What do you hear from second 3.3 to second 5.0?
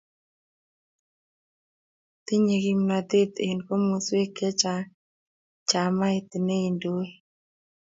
eng' komoswek chechang'